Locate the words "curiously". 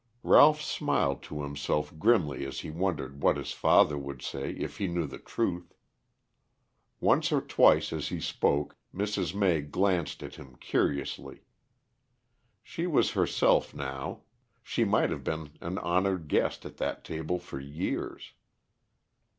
10.55-11.43